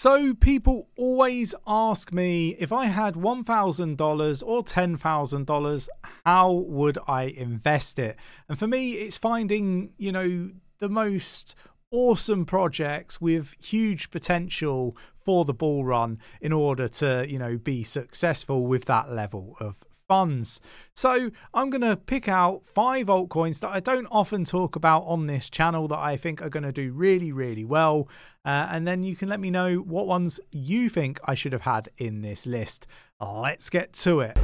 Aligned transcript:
So, 0.00 0.32
people 0.32 0.88
always 0.96 1.56
ask 1.66 2.12
me 2.12 2.50
if 2.60 2.72
I 2.72 2.86
had 2.86 3.14
$1,000 3.14 4.42
or 4.46 4.62
$10,000, 4.62 5.88
how 6.24 6.52
would 6.52 6.98
I 7.08 7.22
invest 7.22 7.98
it? 7.98 8.16
And 8.48 8.56
for 8.56 8.68
me, 8.68 8.92
it's 8.92 9.16
finding, 9.16 9.90
you 9.98 10.12
know, 10.12 10.50
the 10.78 10.88
most 10.88 11.56
awesome 11.90 12.46
projects 12.46 13.20
with 13.20 13.56
huge 13.60 14.12
potential 14.12 14.96
for 15.16 15.44
the 15.44 15.52
bull 15.52 15.84
run 15.84 16.20
in 16.40 16.52
order 16.52 16.86
to, 16.86 17.26
you 17.28 17.40
know, 17.40 17.58
be 17.58 17.82
successful 17.82 18.68
with 18.68 18.84
that 18.84 19.10
level 19.10 19.56
of 19.58 19.82
funds. 20.08 20.60
So 20.94 21.30
I'm 21.54 21.70
going 21.70 21.82
to 21.82 21.96
pick 21.96 22.26
out 22.26 22.62
five 22.64 23.06
altcoins 23.06 23.60
that 23.60 23.70
I 23.70 23.78
don't 23.78 24.08
often 24.10 24.44
talk 24.44 24.74
about 24.74 25.02
on 25.02 25.26
this 25.26 25.48
channel 25.48 25.86
that 25.88 25.98
I 25.98 26.16
think 26.16 26.42
are 26.42 26.48
going 26.48 26.64
to 26.64 26.72
do 26.72 26.92
really, 26.92 27.30
really 27.30 27.64
well. 27.64 28.08
Uh, 28.44 28.66
and 28.70 28.88
then 28.88 29.04
you 29.04 29.14
can 29.14 29.28
let 29.28 29.38
me 29.38 29.50
know 29.50 29.76
what 29.76 30.06
ones 30.06 30.40
you 30.50 30.88
think 30.88 31.20
I 31.26 31.34
should 31.34 31.52
have 31.52 31.62
had 31.62 31.90
in 31.98 32.22
this 32.22 32.46
list. 32.46 32.86
Let's 33.20 33.68
get 33.68 33.92
to 33.92 34.20
it. 34.20 34.38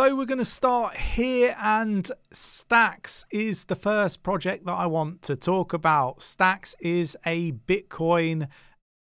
So 0.00 0.16
we're 0.16 0.24
going 0.24 0.38
to 0.38 0.46
start 0.46 0.96
here, 0.96 1.54
and 1.60 2.10
Stacks 2.32 3.26
is 3.30 3.64
the 3.64 3.76
first 3.76 4.22
project 4.22 4.64
that 4.64 4.72
I 4.72 4.86
want 4.86 5.20
to 5.24 5.36
talk 5.36 5.74
about. 5.74 6.22
Stacks 6.22 6.74
is 6.80 7.18
a 7.26 7.52
Bitcoin 7.52 8.48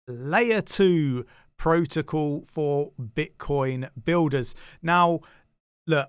layer 0.08 0.62
2 0.62 1.26
protocol 1.58 2.46
for 2.46 2.92
Bitcoin 2.98 3.90
builders. 4.06 4.54
Now, 4.80 5.20
look, 5.86 6.08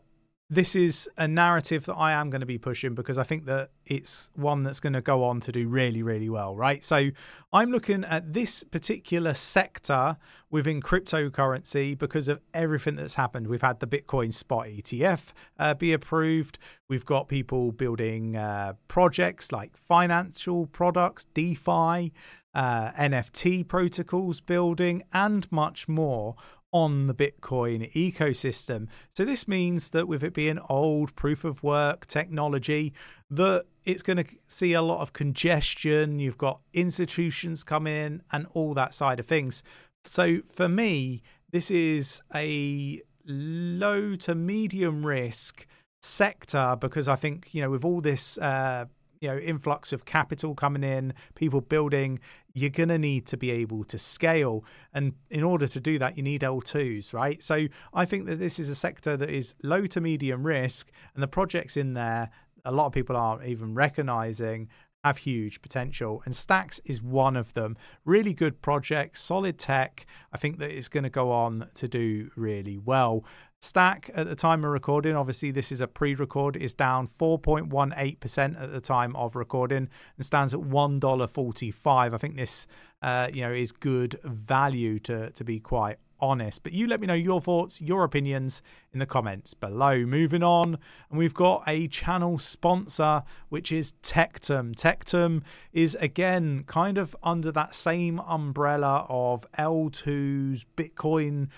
this 0.49 0.75
is 0.75 1.09
a 1.17 1.27
narrative 1.27 1.85
that 1.85 1.95
I 1.95 2.13
am 2.13 2.29
going 2.29 2.39
to 2.39 2.47
be 2.47 2.57
pushing 2.57 2.95
because 2.95 3.17
I 3.17 3.23
think 3.23 3.45
that 3.47 3.71
it's 3.85 4.29
one 4.33 4.63
that's 4.63 4.79
going 4.79 4.93
to 4.93 5.01
go 5.01 5.25
on 5.25 5.41
to 5.41 5.51
do 5.51 5.67
really, 5.67 6.01
really 6.01 6.29
well, 6.29 6.55
right? 6.55 6.85
So 6.85 7.09
I'm 7.51 7.69
looking 7.69 8.05
at 8.05 8.31
this 8.31 8.63
particular 8.63 9.33
sector 9.33 10.15
within 10.49 10.81
cryptocurrency 10.81 11.97
because 11.97 12.29
of 12.29 12.39
everything 12.53 12.95
that's 12.95 13.15
happened. 13.15 13.47
We've 13.47 13.61
had 13.61 13.81
the 13.81 13.87
Bitcoin 13.87 14.33
spot 14.33 14.67
ETF 14.67 15.33
uh, 15.59 15.73
be 15.73 15.91
approved. 15.91 16.59
We've 16.87 17.05
got 17.05 17.27
people 17.27 17.73
building 17.73 18.37
uh, 18.37 18.73
projects 18.87 19.51
like 19.51 19.75
financial 19.75 20.65
products, 20.67 21.25
DeFi, 21.33 22.13
uh, 22.57 22.91
NFT 22.93 23.67
protocols 23.67 24.39
building, 24.39 25.03
and 25.11 25.49
much 25.51 25.89
more 25.89 26.35
on 26.77 27.07
the 27.07 27.13
Bitcoin 27.13 27.91
ecosystem. 27.93 28.87
So 29.15 29.25
this 29.25 29.47
means 29.47 29.89
that 29.89 30.07
with 30.07 30.23
it 30.23 30.33
being 30.33 30.59
old 30.69 31.15
proof 31.15 31.43
of 31.43 31.63
work 31.63 32.05
technology, 32.05 32.93
that 33.31 33.65
it's 33.83 34.03
going 34.03 34.17
to 34.17 34.25
see 34.47 34.73
a 34.73 34.81
lot 34.83 35.01
of 35.01 35.11
congestion. 35.11 36.19
You've 36.19 36.37
got 36.37 36.59
institutions 36.73 37.63
come 37.63 37.87
in 37.87 38.21
and 38.31 38.45
all 38.53 38.75
that 38.75 38.93
side 38.93 39.19
of 39.19 39.25
things. 39.25 39.63
So 40.05 40.41
for 40.47 40.69
me, 40.69 41.23
this 41.51 41.71
is 41.71 42.21
a 42.35 43.01
low 43.25 44.15
to 44.15 44.35
medium 44.35 45.03
risk 45.03 45.65
sector 46.03 46.77
because 46.79 47.07
I 47.07 47.15
think 47.15 47.49
you 47.53 47.61
know 47.61 47.71
with 47.71 47.83
all 47.83 48.01
this 48.01 48.37
uh, 48.37 48.85
you 49.19 49.27
know 49.27 49.37
influx 49.37 49.93
of 49.93 50.05
capital 50.05 50.53
coming 50.55 50.83
in 50.83 51.13
people 51.35 51.61
building 51.61 52.19
you're 52.53 52.69
going 52.71 52.89
to 52.89 52.97
need 52.97 53.27
to 53.27 53.37
be 53.37 53.51
able 53.51 53.83
to 53.83 53.99
scale. 53.99 54.65
And 54.91 55.13
in 55.29 55.43
order 55.43 55.67
to 55.67 55.79
do 55.79 55.99
that 55.99 56.17
you 56.17 56.23
need 56.23 56.41
l2s 56.41 57.13
right? 57.13 57.41
So 57.43 57.67
i 57.93 58.05
think 58.05 58.25
that 58.25 58.39
this 58.39 58.59
is 58.59 58.69
a 58.69 58.75
sector 58.75 59.15
that 59.17 59.29
is 59.29 59.55
low 59.63 59.85
to 59.87 60.01
medium 60.01 60.45
risk 60.45 60.91
and 61.13 61.21
the 61.21 61.27
projects 61.27 61.77
in 61.77 61.93
there 61.93 62.29
a 62.65 62.71
lot 62.71 62.85
of 62.85 62.91
people 62.91 63.15
aren't 63.15 63.45
even 63.45 63.73
recognizing 63.73 64.67
have 65.07 65.17
huge 65.17 65.61
potential 65.61 66.21
and 66.25 66.35
stacks 66.35 66.79
is 66.85 67.01
one 67.01 67.35
of 67.35 67.53
them. 67.53 67.75
Really 68.05 68.33
good 68.33 68.61
project 68.61 69.17
solid 69.17 69.57
tech. 69.57 70.05
I 70.31 70.37
think 70.37 70.59
that 70.59 70.71
it's 70.71 70.89
going 70.89 71.03
to 71.03 71.09
go 71.09 71.31
on 71.31 71.69
to 71.75 71.87
do 71.87 72.29
really 72.35 72.77
well. 72.77 73.23
Stack 73.59 74.11
at 74.13 74.27
the 74.27 74.35
time 74.35 74.63
of 74.63 74.69
recording, 74.69 75.15
obviously 75.15 75.49
this 75.49 75.71
is 75.71 75.81
a 75.81 75.87
pre-record, 75.87 76.55
is 76.55 76.75
down 76.75 77.07
4.18% 77.07 78.61
at 78.61 78.71
the 78.71 78.79
time 78.79 79.15
of 79.15 79.35
recording 79.35 79.89
and 80.17 80.25
stands 80.25 80.53
at 80.53 80.59
$1.45. 80.59 82.13
I 82.13 82.17
think 82.17 82.35
this 82.35 82.67
uh, 83.01 83.29
you 83.33 83.41
know 83.41 83.51
is 83.51 83.71
good 83.71 84.19
value 84.23 84.99
to 84.99 85.31
to 85.31 85.43
be 85.43 85.59
quite 85.59 85.97
honest. 86.19 86.63
But 86.63 86.73
you 86.73 86.87
let 86.87 86.99
me 86.99 87.07
know 87.07 87.13
your 87.13 87.41
thoughts, 87.41 87.81
your 87.81 88.03
opinions 88.03 88.61
in 88.93 88.99
the 88.99 89.05
comments 89.05 89.53
below. 89.53 90.05
Moving 90.05 90.43
on, 90.43 90.77
and 91.09 91.19
we've 91.19 91.33
got 91.33 91.63
a 91.67 91.87
channel 91.87 92.37
sponsor, 92.39 93.23
which 93.49 93.71
is 93.71 93.93
Tectum. 94.03 94.75
Tectum 94.75 95.41
is 95.73 95.95
again 95.99 96.63
kind 96.67 96.97
of 96.97 97.15
under 97.23 97.51
that 97.51 97.75
same 97.75 98.19
umbrella 98.19 99.05
of 99.09 99.45
L2's 99.57 100.65
Bitcoin 100.75 101.49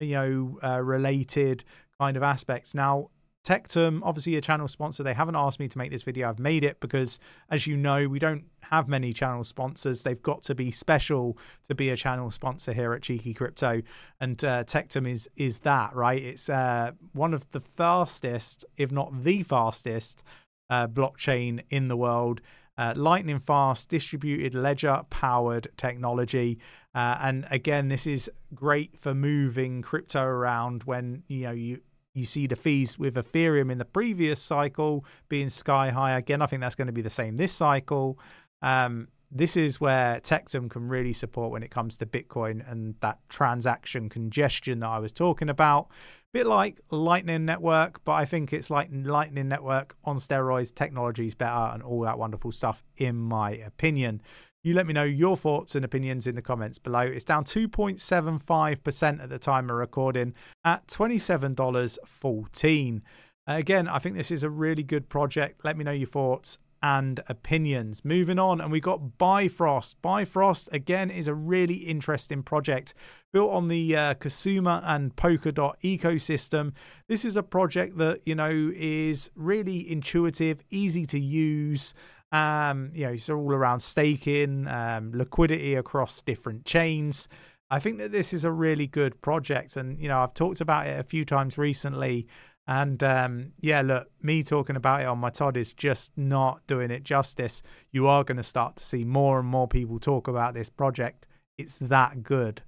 you 0.00 0.14
know, 0.14 0.58
uh, 0.62 0.80
related 0.80 1.64
kind 1.98 2.16
of 2.16 2.22
aspects. 2.22 2.74
Now, 2.74 3.10
Tectum, 3.48 4.00
obviously 4.02 4.36
a 4.36 4.42
channel 4.42 4.68
sponsor, 4.68 5.02
they 5.02 5.14
haven't 5.14 5.34
asked 5.34 5.58
me 5.58 5.68
to 5.68 5.78
make 5.78 5.90
this 5.90 6.02
video. 6.02 6.28
I've 6.28 6.38
made 6.38 6.64
it 6.64 6.80
because, 6.80 7.18
as 7.50 7.66
you 7.66 7.78
know, 7.78 8.06
we 8.06 8.18
don't 8.18 8.44
have 8.60 8.88
many 8.88 9.14
channel 9.14 9.42
sponsors. 9.42 10.02
They've 10.02 10.20
got 10.20 10.42
to 10.42 10.54
be 10.54 10.70
special 10.70 11.38
to 11.66 11.74
be 11.74 11.88
a 11.88 11.96
channel 11.96 12.30
sponsor 12.30 12.74
here 12.74 12.92
at 12.92 13.00
Cheeky 13.00 13.32
Crypto, 13.32 13.80
and 14.20 14.44
uh, 14.44 14.64
Tectum 14.64 15.10
is 15.10 15.30
is 15.36 15.60
that 15.60 15.94
right? 15.94 16.22
It's 16.22 16.50
uh, 16.50 16.90
one 17.14 17.32
of 17.32 17.50
the 17.52 17.60
fastest, 17.60 18.66
if 18.76 18.92
not 18.92 19.24
the 19.24 19.42
fastest, 19.44 20.22
uh, 20.68 20.86
blockchain 20.86 21.62
in 21.70 21.88
the 21.88 21.96
world. 21.96 22.42
Uh, 22.76 22.92
lightning 22.94 23.40
fast 23.40 23.88
distributed 23.88 24.54
ledger 24.54 25.02
powered 25.10 25.66
technology 25.76 26.60
uh, 26.94 27.18
and 27.20 27.44
again 27.50 27.88
this 27.88 28.06
is 28.06 28.30
great 28.54 28.96
for 28.96 29.12
moving 29.12 29.82
crypto 29.82 30.22
around 30.22 30.84
when 30.84 31.24
you 31.26 31.42
know 31.42 31.50
you 31.50 31.80
you 32.18 32.26
see 32.26 32.46
the 32.46 32.56
fees 32.56 32.98
with 32.98 33.14
ethereum 33.14 33.70
in 33.70 33.78
the 33.78 33.84
previous 33.84 34.40
cycle 34.40 35.04
being 35.28 35.48
sky 35.48 35.90
high 35.90 36.16
again 36.16 36.42
i 36.42 36.46
think 36.46 36.60
that's 36.60 36.74
going 36.74 36.86
to 36.86 36.92
be 36.92 37.02
the 37.02 37.10
same 37.10 37.36
this 37.36 37.52
cycle 37.52 38.18
um, 38.60 39.08
this 39.30 39.56
is 39.58 39.78
where 39.78 40.20
Tectum 40.20 40.70
can 40.70 40.88
really 40.88 41.12
support 41.12 41.52
when 41.52 41.62
it 41.62 41.70
comes 41.70 41.98
to 41.98 42.06
Bitcoin 42.06 42.68
and 42.68 42.94
that 43.00 43.18
transaction 43.28 44.08
congestion 44.08 44.80
that 44.80 44.88
I 44.88 44.98
was 44.98 45.12
talking 45.12 45.50
about 45.50 45.90
bit 46.32 46.46
like 46.46 46.80
Lightning 46.90 47.44
Network, 47.44 48.04
but 48.04 48.12
I 48.12 48.24
think 48.24 48.52
it's 48.52 48.70
like 48.70 48.90
Lightning 48.92 49.48
Network 49.48 49.96
on 50.04 50.18
steroids. 50.18 50.74
Technology 50.74 51.26
is 51.26 51.34
better 51.34 51.70
and 51.72 51.82
all 51.82 52.02
that 52.02 52.18
wonderful 52.18 52.52
stuff, 52.52 52.84
in 52.96 53.16
my 53.16 53.52
opinion. 53.52 54.20
You 54.64 54.74
let 54.74 54.86
me 54.86 54.92
know 54.92 55.04
your 55.04 55.36
thoughts 55.36 55.76
and 55.76 55.84
opinions 55.84 56.26
in 56.26 56.34
the 56.34 56.42
comments 56.42 56.78
below. 56.78 57.00
It's 57.00 57.24
down 57.24 57.44
2.75% 57.44 59.22
at 59.22 59.30
the 59.30 59.38
time 59.38 59.70
of 59.70 59.76
recording 59.76 60.34
at 60.64 60.88
$27.14. 60.88 63.02
Again, 63.46 63.88
I 63.88 63.98
think 63.98 64.16
this 64.16 64.30
is 64.30 64.42
a 64.42 64.50
really 64.50 64.82
good 64.82 65.08
project. 65.08 65.64
Let 65.64 65.76
me 65.76 65.84
know 65.84 65.92
your 65.92 66.08
thoughts 66.08 66.58
and 66.82 67.20
opinions. 67.28 68.04
Moving 68.04 68.38
on, 68.38 68.60
and 68.60 68.70
we 68.70 68.80
got 68.80 69.18
Bifrost. 69.18 70.00
Bifrost, 70.02 70.68
again, 70.72 71.10
is 71.10 71.28
a 71.28 71.34
really 71.34 71.76
interesting 71.76 72.42
project 72.42 72.94
built 73.32 73.50
on 73.50 73.68
the 73.68 73.96
uh, 73.96 74.14
Kusama 74.14 74.82
and 74.84 75.14
Polkadot 75.16 75.74
ecosystem. 75.82 76.72
This 77.08 77.24
is 77.24 77.36
a 77.36 77.42
project 77.42 77.98
that, 77.98 78.20
you 78.24 78.34
know, 78.34 78.70
is 78.74 79.30
really 79.34 79.90
intuitive, 79.90 80.60
easy 80.70 81.06
to 81.06 81.18
use. 81.18 81.94
Um, 82.30 82.90
you 82.94 83.06
know, 83.06 83.12
it's 83.12 83.30
all 83.30 83.52
around 83.52 83.80
staking, 83.80 84.68
um, 84.68 85.12
liquidity 85.14 85.74
across 85.74 86.20
different 86.22 86.64
chains. 86.64 87.28
I 87.70 87.80
think 87.80 87.98
that 87.98 88.12
this 88.12 88.32
is 88.32 88.44
a 88.44 88.52
really 88.52 88.86
good 88.86 89.20
project. 89.22 89.76
And, 89.76 90.00
you 90.00 90.08
know, 90.08 90.20
I've 90.20 90.34
talked 90.34 90.60
about 90.60 90.86
it 90.86 90.98
a 90.98 91.04
few 91.04 91.24
times 91.24 91.58
recently 91.58 92.26
and 92.68 93.02
um, 93.02 93.52
yeah, 93.60 93.80
look, 93.80 94.10
me 94.22 94.42
talking 94.42 94.76
about 94.76 95.00
it 95.00 95.06
on 95.06 95.18
my 95.18 95.30
Todd 95.30 95.56
is 95.56 95.72
just 95.72 96.12
not 96.18 96.66
doing 96.66 96.90
it 96.90 97.02
justice. 97.02 97.62
You 97.92 98.06
are 98.06 98.22
going 98.22 98.36
to 98.36 98.42
start 98.42 98.76
to 98.76 98.84
see 98.84 99.04
more 99.04 99.38
and 99.38 99.48
more 99.48 99.66
people 99.66 99.98
talk 99.98 100.28
about 100.28 100.52
this 100.52 100.68
project. 100.68 101.26
It's 101.56 101.78
that 101.78 102.22
good. 102.22 102.60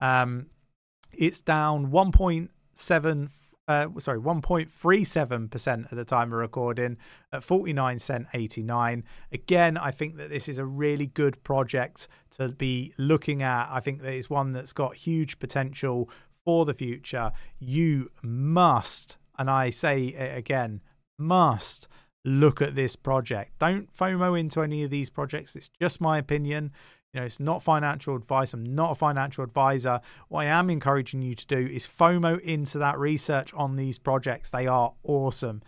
Um, 0.00 0.46
it's 1.12 1.40
down 1.40 1.90
1.7, 1.90 3.28
uh, 3.68 3.86
sorry, 3.98 4.18
1.37% 4.18 5.84
at 5.84 5.90
the 5.90 6.04
time 6.04 6.32
of 6.32 6.38
recording 6.38 6.96
at 7.32 7.44
49 7.44 7.98
cent 7.98 8.26
89. 8.34 9.04
Again, 9.30 9.76
I 9.76 9.90
think 9.92 10.16
that 10.16 10.30
this 10.30 10.48
is 10.48 10.58
a 10.58 10.64
really 10.64 11.06
good 11.06 11.42
project 11.44 12.08
to 12.30 12.48
be 12.48 12.92
looking 12.98 13.42
at. 13.42 13.68
I 13.70 13.80
think 13.80 14.02
that 14.02 14.12
it's 14.12 14.28
one 14.28 14.52
that's 14.52 14.72
got 14.72 14.96
huge 14.96 15.38
potential 15.38 16.10
for 16.44 16.64
the 16.64 16.74
future. 16.74 17.30
You 17.60 18.10
must 18.22 19.18
and 19.38 19.48
I 19.48 19.70
say 19.70 20.06
it 20.06 20.36
again, 20.36 20.82
must 21.16 21.88
look 22.24 22.60
at 22.60 22.74
this 22.74 22.96
project. 22.96 23.52
Don't 23.58 23.94
FOMO 23.96 24.38
into 24.38 24.60
any 24.60 24.82
of 24.82 24.90
these 24.90 25.08
projects. 25.08 25.54
It's 25.54 25.70
just 25.80 26.00
my 26.00 26.18
opinion. 26.18 26.72
Know, 27.18 27.26
it's 27.26 27.40
not 27.40 27.62
financial 27.62 28.14
advice. 28.16 28.52
I'm 28.52 28.64
not 28.64 28.92
a 28.92 28.94
financial 28.94 29.44
advisor. 29.44 30.00
What 30.28 30.42
I 30.42 30.44
am 30.46 30.70
encouraging 30.70 31.22
you 31.22 31.34
to 31.34 31.46
do 31.46 31.58
is 31.58 31.86
FOMO 31.86 32.40
into 32.40 32.78
that 32.78 32.98
research 32.98 33.52
on 33.54 33.76
these 33.76 33.98
projects. 33.98 34.50
They 34.50 34.66
are 34.66 34.92
awesome. 35.02 35.62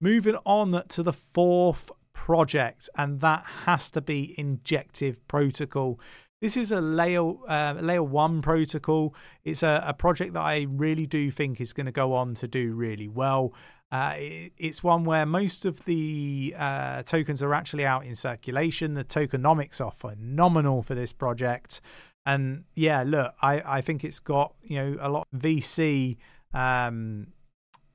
Moving 0.00 0.36
on 0.44 0.82
to 0.88 1.02
the 1.02 1.12
fourth 1.12 1.90
project, 2.12 2.88
and 2.96 3.20
that 3.20 3.44
has 3.64 3.90
to 3.92 4.00
be 4.00 4.34
Injective 4.38 5.26
Protocol. 5.28 6.00
This 6.40 6.56
is 6.56 6.70
a 6.70 6.80
layer 6.80 7.22
uh, 7.48 7.74
layer 7.80 8.02
one 8.02 8.42
protocol. 8.42 9.14
It's 9.44 9.62
a, 9.62 9.82
a, 9.86 9.94
project 9.94 10.34
that 10.34 10.42
I 10.42 10.66
really 10.68 11.06
do 11.06 11.30
think 11.30 11.60
is 11.60 11.72
going 11.72 11.86
to 11.86 11.92
go 11.92 12.12
on 12.12 12.34
to 12.34 12.46
do 12.46 12.74
really 12.74 13.08
well. 13.08 13.54
Uh, 13.92 14.14
it, 14.16 14.52
it's 14.56 14.82
one 14.82 15.04
where 15.04 15.24
most 15.24 15.64
of 15.64 15.84
the 15.84 16.54
uh, 16.58 17.02
tokens 17.02 17.42
are 17.42 17.54
actually 17.54 17.86
out 17.86 18.04
in 18.04 18.14
circulation. 18.16 18.94
The 18.94 19.04
tokenomics 19.04 19.80
are 19.80 19.92
phenomenal 19.92 20.82
for 20.82 20.94
this 20.94 21.12
project, 21.12 21.80
and 22.24 22.64
yeah, 22.74 23.04
look, 23.06 23.34
I, 23.40 23.62
I 23.64 23.80
think 23.80 24.02
it's 24.02 24.18
got 24.18 24.54
you 24.62 24.76
know 24.76 24.96
a 25.00 25.08
lot 25.08 25.28
of 25.32 25.40
VC 25.40 26.16
um, 26.52 27.28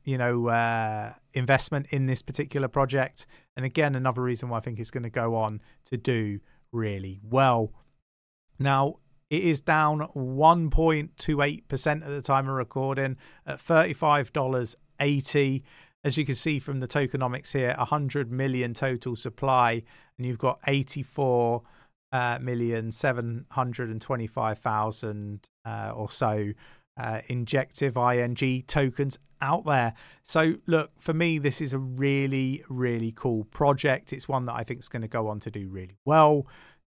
you 0.06 0.18
know 0.18 0.48
uh, 0.48 1.14
investment 1.34 1.88
in 1.90 2.06
this 2.06 2.22
particular 2.22 2.70
project, 2.70 3.26
and 3.58 3.66
again 3.66 3.94
another 3.94 4.22
reason 4.22 4.48
why 4.48 4.60
I 4.60 4.62
think 4.62 4.80
it's 4.80 4.92
going 4.92 5.04
to 5.04 5.10
go 5.10 5.36
on 5.36 5.62
to 5.90 5.98
do 5.98 6.40
really 6.72 7.20
well. 7.22 7.74
Now, 8.58 8.96
it 9.30 9.44
is 9.44 9.62
down 9.62 10.08
1.28% 10.16 11.88
at 11.88 12.08
the 12.08 12.22
time 12.22 12.48
of 12.48 12.56
recording 12.56 13.18
at 13.46 13.60
$35.80. 15.02 15.64
As 16.04 16.18
you 16.18 16.26
can 16.26 16.34
see 16.34 16.58
from 16.58 16.80
the 16.80 16.88
tokenomics 16.88 17.54
here, 17.54 17.76
100 17.78 18.32
million 18.32 18.74
total 18.74 19.16
supply, 19.16 19.84
and 20.18 20.26
you've 20.26 20.40
got 20.40 20.60
84 20.66 21.62
uh, 22.12 22.40
million 22.42 22.92
725,000 22.92 25.48
uh, 25.64 25.92
or 25.96 26.10
so 26.10 26.54
uh, 27.00 27.22
injective 27.28 27.94
INJ 27.94 28.66
tokens 28.66 29.20
out 29.42 29.64
there. 29.66 29.94
So, 30.24 30.56
look, 30.66 30.90
for 31.00 31.14
me, 31.14 31.38
this 31.38 31.62
is 31.62 31.74
a 31.74 31.78
really, 31.78 32.64
really 32.68 33.14
cool 33.16 33.44
project. 33.46 34.12
It's 34.12 34.28
one 34.28 34.48
that 34.48 34.56
I 34.56 34.64
think 34.64 34.80
is 34.80 34.90
going 34.90 35.04
to 35.04 35.08
go 35.08 35.28
on 35.28 35.40
to 35.42 35.52
do 35.52 35.70
really 35.70 36.00
well 36.06 36.48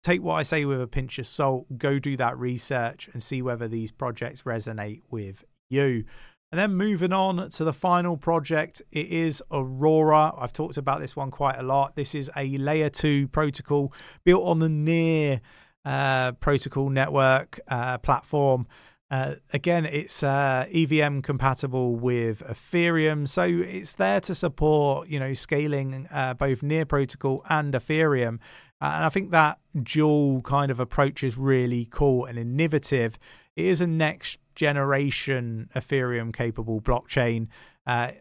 take 0.07 0.23
what 0.23 0.35
I 0.35 0.45
say 0.45 0.65
with 0.65 0.81
a 0.81 0.87
pinch 0.87 1.19
of 1.19 1.27
salt, 1.27 1.79
go 1.79 1.99
do 1.99 2.17
that 2.17 2.39
research 2.39 3.11
and 3.13 3.21
see 3.21 3.43
whether 3.43 3.67
these 3.67 3.91
projects 3.91 4.43
resonate 4.43 5.01
with 5.11 5.45
you. 5.69 6.05
And 6.53 6.61
then 6.61 6.75
moving 6.75 7.13
on 7.13 7.51
to 7.51 7.65
the 7.65 7.73
final 7.73 8.17
project, 8.17 8.81
it 8.93 9.09
is 9.09 9.43
Aurora. 9.51 10.33
I've 10.39 10.53
talked 10.53 10.77
about 10.77 11.01
this 11.01 11.17
one 11.17 11.31
quite 11.31 11.59
a 11.59 11.63
lot. 11.63 11.97
This 11.97 12.15
is 12.15 12.31
a 12.37 12.57
layer 12.59 12.89
two 12.89 13.27
protocol 13.29 13.93
built 14.25 14.45
on 14.45 14.61
the 14.61 14.69
Near 14.69 15.41
uh, 15.85 16.33
protocol 16.33 16.89
network 16.89 17.59
uh, 17.69 17.99
platform. 17.99 18.67
Uh, 19.11 19.35
again, 19.53 19.87
it's 19.87 20.23
uh, 20.23 20.67
EVM 20.73 21.21
compatible 21.21 21.95
with 21.95 22.41
Ethereum, 22.41 23.29
so 23.29 23.43
it's 23.45 23.95
there 23.95 24.21
to 24.21 24.35
support 24.35 25.09
you 25.09 25.21
know 25.21 25.33
scaling 25.33 26.09
uh, 26.13 26.35
both 26.35 26.63
Near 26.63 26.85
protocol 26.85 27.45
and 27.49 27.73
Ethereum. 27.75 28.39
Uh, 28.81 28.93
and 28.95 29.05
I 29.05 29.09
think 29.09 29.31
that 29.31 29.59
dual 29.81 30.43
kind 30.43 30.71
of 30.71 30.81
approach 30.81 31.23
is 31.23 31.37
really 31.39 31.89
cool 31.91 32.25
and 32.25 32.39
innovative. 32.39 33.17
It 33.55 33.67
is 33.67 33.81
a 33.81 33.87
next 33.87 34.39
generation 34.57 35.71
Ethereum 35.77 36.35
capable 36.35 36.81
blockchain. 36.81 37.47
Uh, 37.87 38.13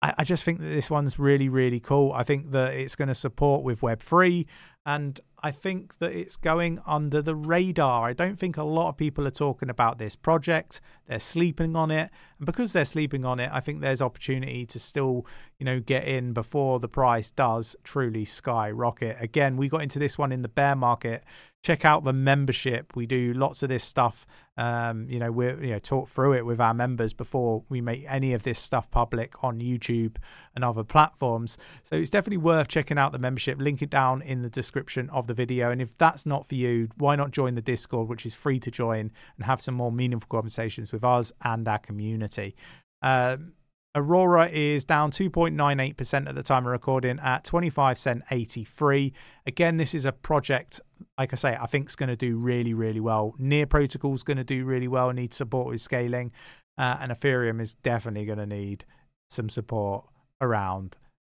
I, 0.00 0.14
I, 0.18 0.24
just 0.24 0.44
think 0.44 0.60
that 0.60 0.68
this 0.68 0.90
one's 0.90 1.18
really, 1.18 1.48
really 1.48 1.80
cool. 1.80 2.12
I 2.12 2.22
think 2.22 2.52
that 2.52 2.74
it's 2.74 2.94
going 2.94 3.08
to 3.08 3.14
support 3.14 3.64
with 3.64 3.80
Web3 3.80 4.46
and 4.86 5.20
I 5.42 5.50
think 5.50 5.98
that 5.98 6.12
it's 6.12 6.36
going 6.36 6.80
under 6.86 7.20
the 7.20 7.34
radar. 7.34 8.08
I 8.08 8.12
don't 8.12 8.38
think 8.38 8.56
a 8.56 8.64
lot 8.64 8.88
of 8.88 8.96
people 8.96 9.26
are 9.26 9.30
talking 9.30 9.68
about 9.68 9.98
this 9.98 10.16
project. 10.16 10.80
They're 11.06 11.20
sleeping 11.20 11.76
on 11.76 11.90
it. 11.90 12.10
And 12.38 12.46
because 12.46 12.72
they're 12.72 12.84
sleeping 12.84 13.24
on 13.24 13.38
it, 13.38 13.50
I 13.52 13.60
think 13.60 13.80
there's 13.80 14.00
opportunity 14.00 14.66
to 14.66 14.80
still, 14.80 15.26
you 15.58 15.64
know, 15.64 15.80
get 15.80 16.04
in 16.04 16.32
before 16.32 16.78
the 16.78 16.88
price 16.88 17.30
does 17.30 17.74
truly 17.82 18.24
skyrocket. 18.24 19.16
Again, 19.20 19.56
we 19.56 19.68
got 19.68 19.82
into 19.82 19.98
this 19.98 20.16
one 20.16 20.32
in 20.32 20.42
the 20.42 20.48
bear 20.48 20.76
market 20.76 21.24
check 21.62 21.84
out 21.84 22.04
the 22.04 22.12
membership. 22.12 22.94
We 22.94 23.06
do 23.06 23.32
lots 23.34 23.62
of 23.62 23.68
this 23.68 23.84
stuff. 23.84 24.26
Um, 24.56 25.06
you 25.08 25.18
know, 25.18 25.30
we're 25.30 25.62
you 25.62 25.72
know 25.72 25.78
talk 25.78 26.08
through 26.08 26.34
it 26.34 26.46
with 26.46 26.60
our 26.60 26.74
members 26.74 27.12
before 27.12 27.64
we 27.68 27.80
make 27.80 28.04
any 28.08 28.32
of 28.32 28.42
this 28.42 28.58
stuff 28.58 28.90
public 28.90 29.42
on 29.42 29.60
YouTube 29.60 30.16
and 30.54 30.64
other 30.64 30.84
platforms. 30.84 31.58
So 31.82 31.96
it's 31.96 32.10
definitely 32.10 32.38
worth 32.38 32.68
checking 32.68 32.98
out 32.98 33.12
the 33.12 33.18
membership. 33.18 33.58
Link 33.58 33.82
it 33.82 33.90
down 33.90 34.22
in 34.22 34.42
the 34.42 34.50
description 34.50 35.10
of 35.10 35.26
the 35.26 35.34
video. 35.34 35.70
And 35.70 35.82
if 35.82 35.96
that's 35.98 36.26
not 36.26 36.48
for 36.48 36.54
you, 36.54 36.88
why 36.96 37.16
not 37.16 37.30
join 37.30 37.54
the 37.54 37.62
Discord, 37.62 38.08
which 38.08 38.26
is 38.26 38.34
free 38.34 38.60
to 38.60 38.70
join 38.70 39.12
and 39.36 39.46
have 39.46 39.60
some 39.60 39.74
more 39.74 39.92
meaningful 39.92 40.28
conversations 40.28 40.92
with 40.92 41.04
us 41.04 41.32
and 41.42 41.66
our 41.68 41.78
community. 41.78 42.56
Um, 43.02 43.52
Aurora 43.94 44.48
is 44.48 44.84
down 44.84 45.10
2.98% 45.10 46.28
at 46.28 46.34
the 46.34 46.42
time 46.42 46.66
of 46.66 46.72
recording 46.72 47.18
at 47.20 47.44
25 47.44 47.98
cent 47.98 48.22
83. 48.30 49.12
Again, 49.46 49.76
this 49.76 49.94
is 49.94 50.04
a 50.04 50.12
project, 50.12 50.80
like 51.16 51.32
I 51.32 51.36
say, 51.36 51.56
I 51.60 51.66
think 51.66 51.88
is 51.88 51.96
going 51.96 52.10
to 52.10 52.16
do 52.16 52.36
really, 52.36 52.74
really 52.74 53.00
well. 53.00 53.34
Near 53.38 53.66
Protocol 53.66 54.14
is 54.14 54.22
going 54.22 54.36
to 54.36 54.44
do 54.44 54.64
really 54.64 54.88
well, 54.88 55.10
need 55.12 55.32
support 55.32 55.68
with 55.68 55.80
scaling. 55.80 56.32
Uh, 56.76 56.98
and 57.00 57.10
Ethereum 57.10 57.60
is 57.60 57.74
definitely 57.74 58.24
going 58.24 58.38
to 58.38 58.46
need 58.46 58.84
some 59.30 59.48
support 59.48 60.04
around, 60.40 60.96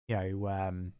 you 0.07 0.17
know, 0.17 0.47
um, 0.49 0.93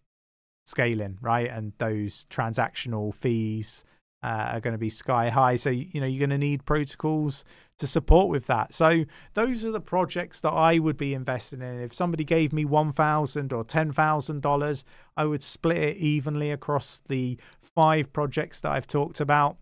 scaling, 0.66 1.18
right? 1.20 1.50
And 1.50 1.74
those 1.78 2.26
transactional 2.30 3.14
fees 3.14 3.84
uh, 4.22 4.52
are 4.54 4.60
going 4.60 4.74
to 4.74 4.80
be 4.80 4.90
sky 4.90 5.30
high. 5.30 5.56
So, 5.56 5.70
you 5.70 6.02
know, 6.02 6.08
you're 6.08 6.20
going 6.20 6.30
to 6.30 6.38
need 6.38 6.66
protocols 6.66 7.46
to 7.78 7.88
support 7.88 8.30
with 8.30 8.48
that. 8.48 8.74
So, 8.74 9.06
those 9.34 9.66
are 9.66 9.72
the 9.72 9.80
projects 9.80 10.42
that 10.42 10.52
I 10.52 10.80
would 10.80 10.98
be 10.98 11.14
investing 11.14 11.62
in. 11.62 11.80
If 11.80 11.94
somebody 11.94 12.24
gave 12.24 12.52
me 12.52 12.66
1,000 12.66 13.54
or 13.54 13.64
$10,000, 13.64 14.84
I 15.16 15.26
would 15.26 15.44
split 15.44 15.78
it 15.78 15.98
evenly 15.98 16.52
across 16.52 17.02
the 17.08 17.38
five 17.62 18.12
projects 18.12 18.60
that 18.62 18.72
I've 18.72 18.88
talked 18.88 19.22
about. 19.22 19.58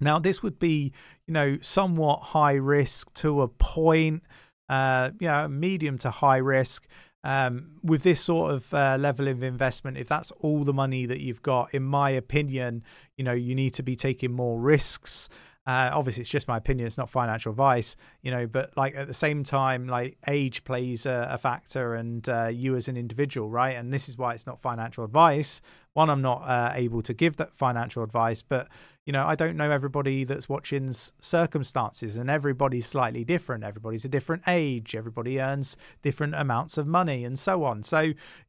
Now, 0.00 0.18
this 0.18 0.42
would 0.42 0.58
be, 0.58 0.92
you 1.26 1.34
know, 1.34 1.58
somewhat 1.60 2.20
high 2.20 2.54
risk 2.54 3.12
to 3.14 3.42
a 3.42 3.48
point, 3.48 4.24
uh, 4.68 5.10
you 5.20 5.28
know, 5.28 5.46
medium 5.46 5.98
to 5.98 6.10
high 6.10 6.38
risk. 6.38 6.88
Um, 7.24 7.70
with 7.82 8.02
this 8.02 8.20
sort 8.20 8.52
of 8.52 8.74
uh, 8.74 8.98
level 9.00 9.28
of 9.28 9.42
investment, 9.42 9.96
if 9.96 10.08
that's 10.08 10.30
all 10.40 10.62
the 10.62 10.74
money 10.74 11.06
that 11.06 11.20
you've 11.20 11.42
got, 11.42 11.72
in 11.72 11.82
my 11.82 12.10
opinion, 12.10 12.84
you 13.16 13.24
know, 13.24 13.32
you 13.32 13.54
need 13.54 13.72
to 13.74 13.82
be 13.82 13.96
taking 13.96 14.30
more 14.30 14.60
risks. 14.60 15.30
Uh, 15.66 15.88
obviously, 15.94 16.20
it's 16.20 16.28
just 16.28 16.46
my 16.46 16.58
opinion; 16.58 16.86
it's 16.86 16.98
not 16.98 17.08
financial 17.08 17.50
advice, 17.50 17.96
you 18.20 18.30
know. 18.30 18.46
But 18.46 18.76
like 18.76 18.94
at 18.94 19.06
the 19.06 19.14
same 19.14 19.42
time, 19.42 19.88
like 19.88 20.18
age 20.28 20.64
plays 20.64 21.06
a, 21.06 21.28
a 21.30 21.38
factor, 21.38 21.94
and 21.94 22.28
uh, 22.28 22.48
you 22.48 22.76
as 22.76 22.88
an 22.88 22.98
individual, 22.98 23.48
right? 23.48 23.74
And 23.74 23.92
this 23.92 24.06
is 24.06 24.18
why 24.18 24.34
it's 24.34 24.46
not 24.46 24.60
financial 24.60 25.04
advice. 25.04 25.62
One, 25.94 26.10
I'm 26.10 26.22
not 26.22 26.42
uh, 26.42 26.72
able 26.74 27.02
to 27.02 27.14
give 27.14 27.36
that 27.36 27.56
financial 27.56 28.02
advice, 28.02 28.42
but 28.42 28.68
you 29.06 29.12
know, 29.12 29.24
I 29.26 29.34
don't 29.34 29.56
know 29.56 29.70
everybody 29.70 30.24
that's 30.24 30.48
watching's 30.48 31.12
circumstances, 31.20 32.16
and 32.16 32.28
everybody's 32.28 32.86
slightly 32.86 33.24
different. 33.24 33.62
Everybody's 33.62 34.04
a 34.04 34.08
different 34.08 34.42
age. 34.48 34.94
Everybody 34.94 35.40
earns 35.40 35.76
different 36.02 36.34
amounts 36.34 36.78
of 36.78 36.86
money, 36.86 37.24
and 37.24 37.38
so 37.38 37.64
on. 37.64 37.84
So, 37.84 38.00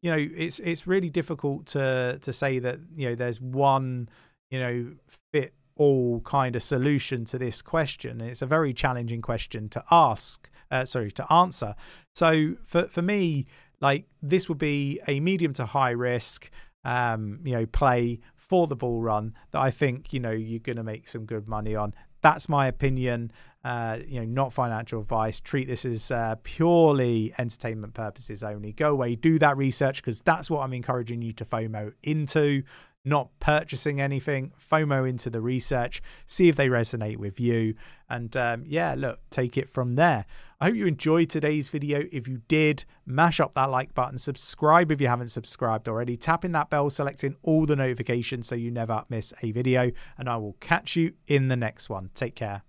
you 0.02 0.12
know, 0.12 0.18
it's 0.36 0.60
it's 0.60 0.88
really 0.88 1.10
difficult 1.10 1.68
to 1.68 2.20
to 2.20 2.34
say 2.34 2.58
that 2.60 2.80
you 2.96 3.10
know 3.10 3.16
there's 3.16 3.40
one 3.40 4.10
you 4.50 4.60
know 4.60 4.92
fit 5.32 5.54
all 5.76 6.22
kind 6.22 6.56
of 6.56 6.64
solution 6.64 7.26
to 7.26 7.38
this 7.38 7.62
question. 7.62 8.22
It's 8.22 8.42
a 8.42 8.48
very 8.48 8.74
challenging 8.74 9.22
question 9.22 9.70
to 9.70 9.84
ask. 9.92 10.50
Uh, 10.72 10.86
sorry, 10.86 11.12
to 11.12 11.32
answer. 11.32 11.76
So 12.16 12.56
for 12.64 12.88
for 12.88 13.02
me, 13.02 13.46
like 13.82 14.06
this 14.22 14.50
would 14.50 14.58
be 14.58 15.00
a 15.08 15.20
medium 15.20 15.54
to 15.54 15.66
high 15.66 15.92
risk, 15.92 16.50
um, 16.86 17.40
you 17.44 17.54
know, 17.54 17.66
play 17.66 18.20
for 18.36 18.68
the 18.68 18.76
bull 18.76 19.02
run 19.02 19.34
that 19.52 19.60
I 19.60 19.72
think 19.72 20.14
you 20.14 20.20
know 20.20 20.32
you're 20.32 20.60
going 20.60 20.78
to 20.78 20.84
make 20.84 21.08
some 21.08 21.26
good 21.26 21.48
money 21.48 21.76
on. 21.76 21.94
That's 22.22 22.48
my 22.48 22.68
opinion. 22.68 23.32
Uh, 23.64 23.98
you 24.08 24.20
know, 24.20 24.26
not 24.26 24.54
financial 24.54 25.02
advice. 25.02 25.40
Treat 25.40 25.68
this 25.68 25.86
as 25.86 26.12
uh, 26.12 26.36
purely 26.44 27.34
entertainment 27.40 27.96
purposes 27.96 28.44
only. 28.44 28.72
Go 28.72 28.92
away, 28.92 29.16
do 29.16 29.40
that 29.40 29.58
research 29.58 30.04
because 30.04 30.22
that's 30.22 30.52
what 30.52 30.60
I'm 30.62 30.74
encouraging 30.74 31.24
you 31.24 31.34
to 31.34 31.46
FOMO 31.46 31.94
into 32.04 32.62
not 33.06 33.30
purchasing 33.40 34.02
anything, 34.02 34.52
FOMO 34.72 35.08
into 35.08 35.30
the 35.30 35.40
research, 35.40 36.02
see 36.26 36.50
if 36.50 36.56
they 36.56 36.68
resonate 36.68 37.18
with 37.18 37.40
you. 37.40 37.76
And 38.10 38.36
um, 38.36 38.64
yeah, 38.66 38.96
look, 38.98 39.20
take 39.30 39.58
it 39.58 39.70
from 39.70 39.96
there. 39.96 40.26
I 40.60 40.66
hope 40.66 40.76
you 40.76 40.88
enjoyed 40.88 41.30
today's 41.30 41.70
video. 41.70 42.06
If 42.12 42.28
you 42.28 42.42
did, 42.48 42.86
mash 43.06 43.40
up 43.40 43.54
that 43.54 43.70
like 43.70 43.94
button, 43.94 44.18
subscribe 44.18 44.92
if 44.92 45.00
you 45.00 45.08
haven't 45.08 45.30
subscribed 45.30 45.88
already, 45.88 46.18
tapping 46.18 46.54
that 46.54 46.70
bell, 46.70 46.90
selecting 46.90 47.36
all 47.44 47.66
the 47.66 47.76
notifications 47.76 48.48
so 48.48 48.56
you 48.56 48.72
never 48.72 49.06
miss 49.10 49.34
a 49.44 49.52
video. 49.52 49.92
And 50.18 50.28
I 50.28 50.38
will 50.38 50.58
catch 50.60 50.96
you 50.96 51.14
in 51.28 51.50
the 51.50 51.56
next 51.56 51.90
one. 51.90 52.10
Take 52.14 52.36
care. 52.36 52.64